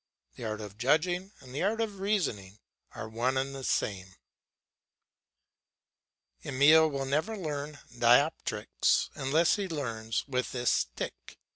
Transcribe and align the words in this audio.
The 0.33 0.45
art 0.45 0.61
of 0.61 0.79
judging 0.79 1.31
and 1.41 1.53
the 1.53 1.61
art 1.61 1.79
of 1.79 1.99
reasoning 1.99 2.57
are 2.95 3.07
one 3.07 3.37
and 3.37 3.53
the 3.53 3.63
same. 3.63 4.15
Emile 6.43 6.89
will 6.89 7.05
never 7.05 7.37
learn 7.37 7.77
dioptrics 7.95 9.11
unless 9.13 9.57
he 9.57 9.67
learns 9.67 10.25
with 10.27 10.53
this 10.53 10.71
stick. 10.71 11.37